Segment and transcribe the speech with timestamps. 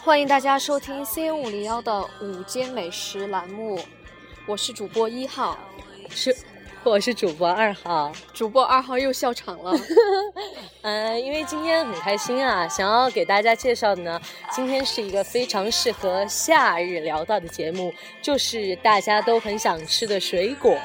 [0.00, 3.78] 欢迎大家收听 C N 五零幺的午间美食栏目，
[4.46, 5.56] 我是主播一号，
[6.10, 6.36] 是，
[6.82, 8.10] 我是主播二号。
[8.32, 9.72] 主播二号又笑场了。
[10.82, 20.76] 嗯， 因为今天很开心啊，想要给大家介绍的呢，今天是一个非常适合夏日聊到的节目，就是大家都很想吃的水果。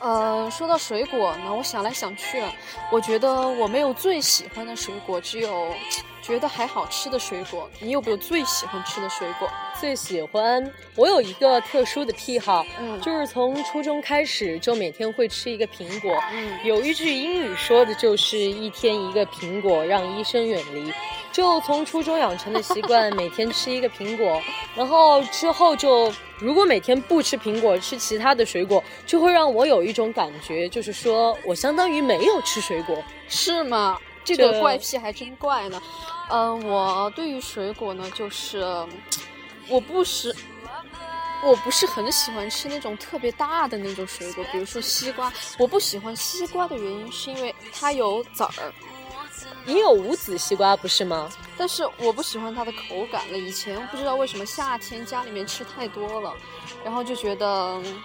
[0.00, 2.42] 呃，说到水果呢，我想来想去，
[2.90, 5.74] 我觉得我没有最喜欢的水果，只有
[6.22, 7.68] 觉得还好吃的水果。
[7.80, 9.48] 你有没有最喜欢吃的水果？
[9.80, 16.16] 最喜欢，我有一个特殊的癖好，嗯就是从初中开始就每天会吃一个苹果。
[16.32, 20.92] 嗯有一句英语说的就是一天一个苹果，让医生远离。
[21.30, 24.40] 就从初中养成的习惯，每天吃一个苹果，
[24.74, 33.02] 然后之后就如果每天不吃苹果，吃其他的水果，就会让我有一种感觉，就是说我相当于没有吃水果。
[33.28, 33.98] 是吗？
[34.24, 35.80] 这这个怪癖还真怪呢。
[36.30, 38.62] 嗯、我对于水果呢，就是
[39.68, 40.34] 我不是。
[41.40, 45.32] 我不是很喜欢吃那种特别大的那种水果，比如说西瓜。
[45.56, 48.74] 我不喜欢西瓜的原因是因为它有籽儿，
[49.64, 51.30] 也有无籽西瓜，不是吗？
[51.58, 53.36] 但是我不喜欢它的口感了。
[53.36, 56.32] 以前不知道为什么夏天家里面吃太多了，
[56.84, 58.02] 然后就觉得嗯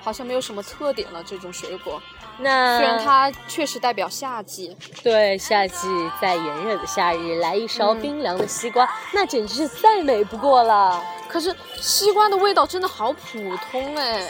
[0.00, 1.22] 好像没有什么特点了。
[1.24, 2.00] 这种水果，
[2.38, 5.88] 那虽然它确实代表夏季，对夏季
[6.20, 11.02] 在炎热的夏日来一勺嗯冰凉的西瓜，那简直是再美不过了。
[11.28, 14.28] 可是西瓜的味道真的好普通哎。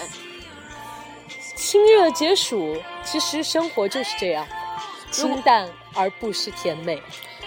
[1.57, 4.47] 清热解暑，其实生活就是这样，
[5.11, 7.01] 清淡而不失甜美。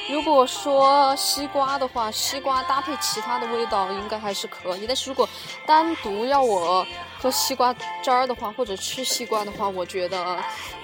[0.08, 4.86] 如果说西瓜的话，西瓜搭配其他的味道应该还是可以。
[4.86, 5.28] 但是如果
[5.66, 6.86] 单独要我
[7.20, 7.74] 喝西瓜
[8.04, 10.38] 汁儿的话，或者吃西瓜的话，我觉得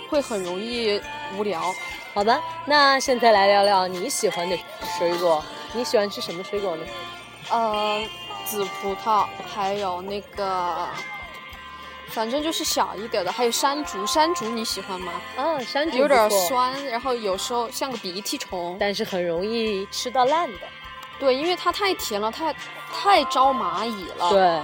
[0.09, 0.99] 会很容易
[1.37, 1.73] 无聊。
[2.13, 4.57] 好吧，那现在来聊聊你喜欢的
[4.97, 5.43] 水果。
[5.73, 6.85] 你喜欢吃什么水果呢？
[7.49, 8.03] 呃，
[8.43, 10.87] 紫葡萄，还有那个，
[12.11, 14.05] 反正就是小一点的，还有山竹。
[14.05, 15.13] 山竹你喜欢吗？
[15.35, 18.77] 啊，山竹有点，酸，然后有时候像个鼻涕虫。
[18.79, 20.59] 但是很容易吃到烂的。
[21.19, 22.53] 对，因为它太甜了，太
[22.91, 24.29] 太招蚂蚁了。
[24.29, 24.61] 对，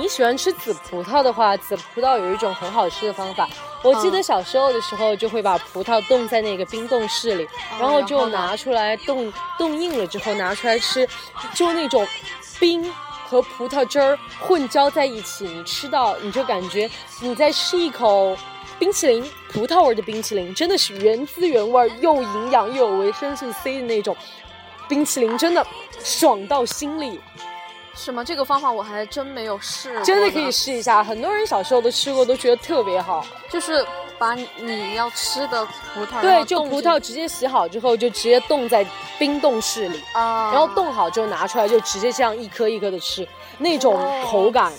[0.00, 3.48] 你喜欢吃紫葡萄的话，紫葡萄有一种很好吃的方法。
[3.82, 7.48] 我记得嗯小时候的时候，就会把葡萄冻在那个冰冻室里，
[7.80, 11.08] 然后就拿出来冻冻硬了之后拿出来吃，
[11.54, 12.06] 就那种
[12.60, 12.88] 冰
[13.32, 16.88] 和葡萄汁儿混交在一起，你吃到你就感觉
[17.20, 18.36] 你在吃一口。
[18.78, 24.14] 冰淇淋，葡萄味儿的冰淇淋，真的是原汁原味，又营养又有维生素 C 的那种
[24.88, 25.64] 冰淇淋，真的
[26.02, 27.20] 爽到心里。
[27.94, 28.24] 是吗？
[28.24, 30.02] 这个方法我还真没有试过。
[30.02, 33.24] 真的可以，试一下，很多人小时候都吃过，都觉得特别好。
[33.48, 33.86] 就是
[34.22, 38.86] 把你你要吃的葡萄，对，就葡萄直接洗好之后，就直接冻在
[39.18, 43.26] 冰冻室里，啊，然后冻好之后拿出来，就直接这样一颗一颗的吃，
[43.58, 44.72] 那种哦口感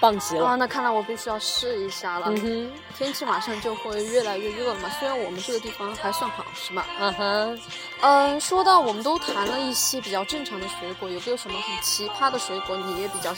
[0.00, 0.56] 棒极啊，了。
[0.56, 2.26] 那看来我必须要试一下了。
[2.30, 6.84] 嗯哼，天气马上就会越来越热了嘛，虽然我们这个地方还算好，是吧？
[6.98, 7.60] 嗯哼，
[8.00, 13.32] 嗯，说到我们都谈了一些比较正常的水果，有没有什么很奇葩的水果你也比较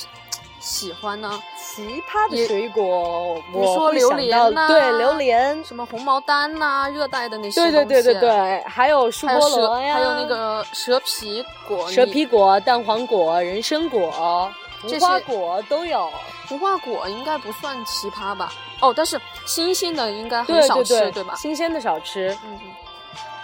[0.63, 1.43] 喜喜欢呢？
[1.59, 14.53] 奇葩的水果，比如说榴莲到呐对，榴莲，什么红毛丹呐、热带的那些对对对对对，还有树菠萝呀，还有那个蛇皮果，蛇皮果、蛋黄果、人参果、
[14.85, 16.09] 无花果都有。
[16.51, 18.53] 无花果应该不算奇葩吧？
[18.81, 21.35] 哦，但是新鲜的应该很少吃，对吧？
[21.37, 22.37] 新鲜的少吃。
[22.45, 22.61] 嗯，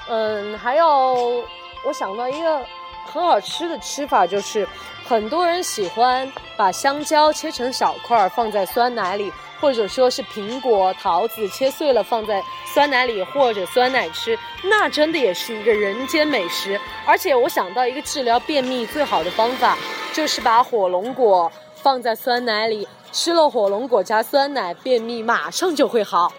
[0.08, 1.42] 嗯，还有
[1.84, 2.60] 我想到一个
[3.06, 4.68] 很好吃的吃法，就是
[5.08, 12.44] 很多人喜欢把香蕉切成小块儿放在酸奶里，或者说是苹果、桃子切碎了放在
[12.74, 16.78] 酸奶里或者酸奶吃，那真的也是一个人间美食。
[17.06, 19.78] 而且我想到一个治疗便秘最好的方法，
[20.12, 26.30] 就是把火龙果放在酸奶里，吃了火龙果加酸奶，便秘马上就会好。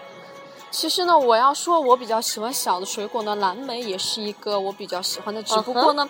[0.70, 5.42] 其实呢，我要说，我比较喜欢小的水果呢，蓝莓也是一个我比较喜欢的。
[5.42, 6.08] 只不过呢，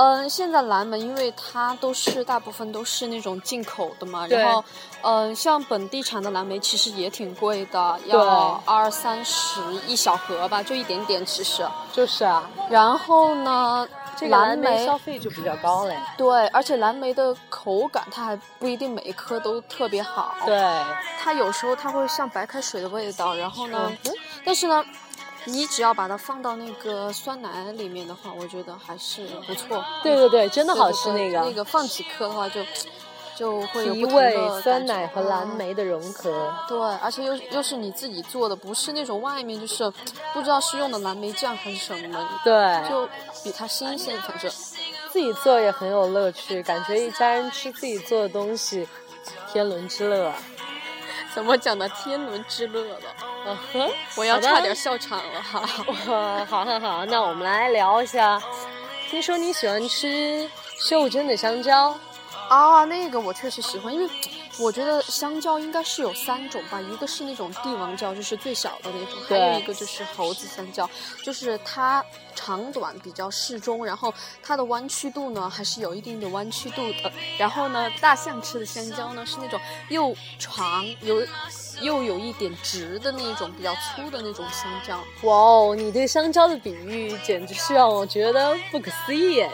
[0.00, 4.64] 嗯、现在蓝莓因为它都是大部分都是那种进口的嘛，然后，
[5.02, 11.66] 嗯、像本地产的蓝莓其实也挺贵的，要二三十一小盒吧，就一点点其实。
[11.92, 15.98] 就是啊，然后呢，这个蓝莓莓消费就比较高嘞。
[16.16, 20.36] 对，而且蓝莓的口感它还不一定每一颗都特别好。
[20.46, 20.80] 对，
[21.20, 24.84] 它有时候它会像白开水的味道，然后呢，嗯但是呢，
[25.48, 29.84] 你只要把它放到那个酸奶里面的话，我觉得还是不错。
[30.02, 31.40] 对对对，真的好吃那个。
[31.40, 32.60] 那个放几颗的话就
[33.36, 36.54] 就会有提不同的味、酸奶和蓝嗯莓的融合。
[36.68, 39.90] 对，而且又又是你自己做的，不是那种外面就是
[40.32, 43.08] 不知道是用的蓝莓酱还是什么，对，就
[43.42, 44.50] 比它新鲜，反正。
[45.10, 48.86] 自己做也很有乐趣，感觉一家人吃自己做的东西，
[49.50, 50.34] 天伦之乐啊。
[51.34, 53.00] 怎么讲的天伦之乐了？
[53.48, 55.62] 嗯哼，我要差点笑场了哈。
[56.06, 58.38] 哇，好 好好，那我们来聊一下。
[59.08, 60.48] 听说你喜欢吃
[60.78, 61.98] 袖珍的香蕉，
[62.48, 64.08] 啊，那个我确实喜欢，因为
[64.60, 70.88] 我觉得香蕉应该是有三种吧，一个是那种帝王蕉，就是最小的那种，还有一个就是猴子香蕉，
[71.22, 74.12] 就是它长短比较适中，然后
[74.42, 77.12] 它的弯曲度呢还是有一定的弯曲度的。
[77.38, 81.24] 然后呢，大象吃的香蕉呢是那种又长有
[81.80, 84.98] 又有一点直的那种比较粗的那种香蕉。
[85.22, 89.50] 哇哦，你对香蕉的比喻简直是让我觉得不可思议耶！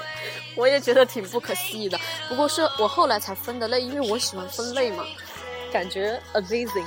[0.57, 1.99] 我也觉得挺不可思议的，
[2.29, 5.05] 不过是我后来才分的类，因为我喜欢分类嘛。
[5.73, 6.87] 感觉 amazing。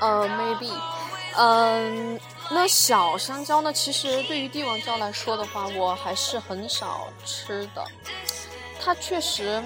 [0.00, 0.70] 呃，maybe，
[1.36, 3.72] 嗯，那小香蕉呢？
[3.72, 7.84] 其实对于帝王蕉来说的话，我还是很少吃的。
[8.80, 9.60] 它确实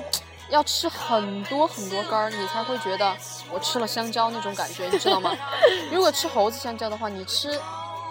[0.49, 3.15] 要吃很多很多根儿，你才会觉得
[3.53, 5.37] 我吃了香蕉那种感觉，你知道吗？
[5.93, 7.61] 如果吃猴子香蕉的话，你吃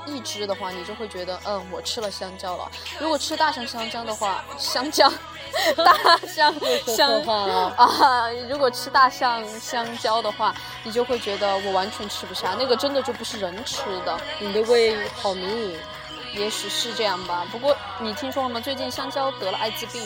[0.05, 2.71] 一只的话，你就会觉得，嗯，我吃了香蕉了。
[2.99, 5.11] 如果吃大象香蕉的话，香蕉，
[5.77, 10.53] 大象说香错话了啊，如果吃大象香蕉的话，
[10.83, 14.19] 你就会觉得我完全吃不下，那个真的就不是人吃的。
[14.39, 15.77] 你的胃好迷你，
[16.33, 17.45] 也许是这样吧。
[17.51, 18.59] 不过你听说了吗？
[18.59, 20.01] 最近香蕉得了艾滋病，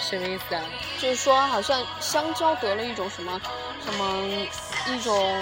[0.00, 0.62] 什么意思啊？
[1.00, 3.40] 就是说好像香蕉得了一种什么
[3.84, 4.22] 什么
[4.88, 5.36] 一种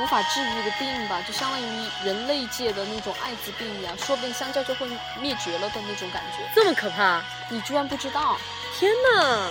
[0.00, 1.64] 无法治愈的病吧，就相当于
[2.04, 4.86] 人类界的那种艾滋病一样，说不定香蕉就会
[5.20, 6.42] 灭绝了的那种感觉。
[6.54, 7.22] 这么可怕？
[7.48, 8.36] 你居然不知道？
[8.80, 9.48] 天哪！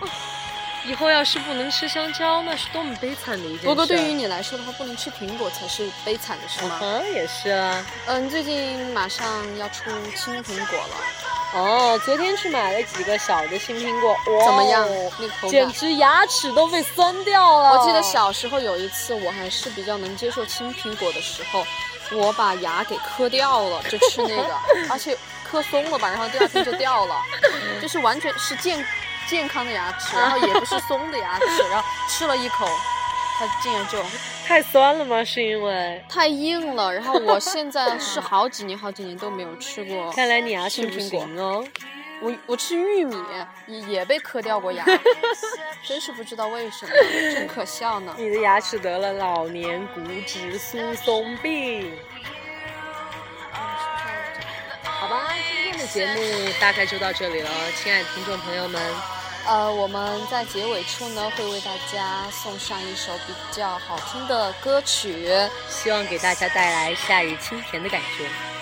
[0.00, 0.08] 哦
[0.86, 3.66] 以后要是不能吃香蕉，那是多么悲惨的一件事。
[3.66, 6.78] 不过对于你来说的话，不能吃苹果才是悲惨的，是吗？
[6.82, 7.86] 嗯，也是啊。
[8.04, 9.26] 嗯，最近马上
[9.56, 14.86] 要出青苹果了，哦，昨天去买了几个小的青苹果，哇，怎么样？
[15.18, 15.48] 那口？
[15.48, 17.78] 简直牙齿都被酸掉了。
[17.78, 21.64] 我记得小时候有一次，我还是比较能接受青苹果的时候，
[22.12, 24.54] 我把牙给磕掉了，就吃那个，
[24.92, 27.22] 而且磕松了吧，然后第二天就掉了，
[27.80, 28.84] 就是完全是健
[29.28, 32.66] 健康的牙齿，然后也不是松的牙齿， 然后吃了一口，
[33.38, 34.02] 它竟然就
[34.46, 35.22] 太酸了吗？
[35.22, 36.04] 是因为？
[36.08, 40.10] 太硬了，然后我现在是好几年好几年都没有吃过。
[40.12, 41.64] 看来你牙齿不行哦。
[42.22, 43.16] 我我吃玉米
[43.68, 44.84] 也也被磕掉过牙，
[45.86, 46.92] 真是不知道为什么，
[47.34, 48.14] 真可笑呢。
[48.16, 51.92] 你的牙齿得了老年骨质疏松病。
[55.84, 56.20] 的节目
[56.58, 58.80] 大概就到这里了，亲爱的听众朋友们，
[59.46, 65.28] 呃，我们在结尾处呢，会为大家送上一首比较好听的歌曲。
[65.68, 68.53] 希望给大家带来夏日清甜的感觉。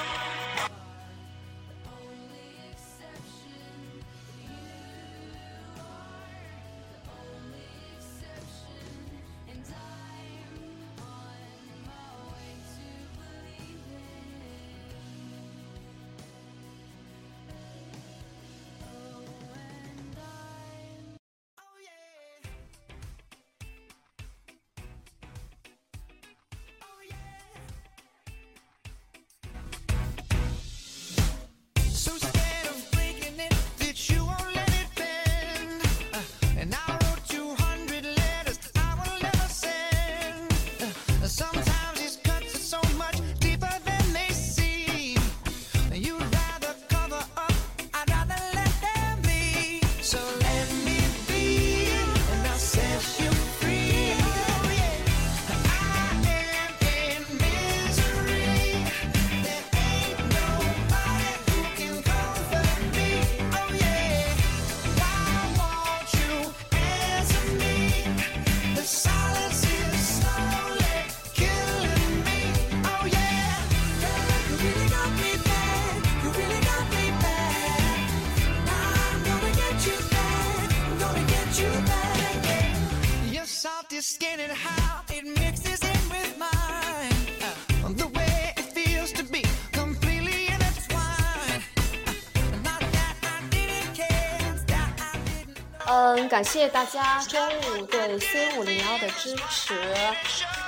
[96.22, 99.74] 嗯，感谢大家中午对 C 五零幺的支持，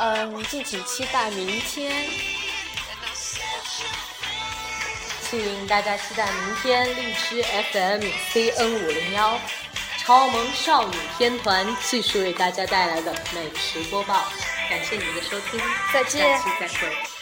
[0.00, 2.08] 嗯，敬请期待明天。
[5.30, 9.38] 请大家期待明天荔枝 FM CN 五零幺
[9.98, 14.24] 超萌少女天团继续为大家带来的美食播报。
[14.68, 15.60] 感谢你们的收听，
[15.92, 17.13] 再见下期再会。